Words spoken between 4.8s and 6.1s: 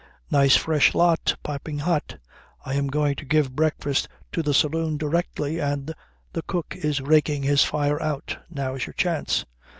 directly, and